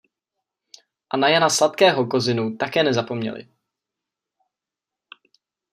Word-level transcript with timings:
A 1.09 1.17
na 1.17 1.29
Jana 1.29 1.49
Sladkého 1.49 2.07
Kozinu 2.07 2.55
také 2.57 2.83
nezapomněli. 2.83 3.49